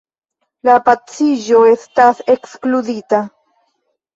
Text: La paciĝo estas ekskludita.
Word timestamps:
La 0.69 0.77
paciĝo 0.87 1.61
estas 1.73 2.25
ekskludita. 2.37 3.21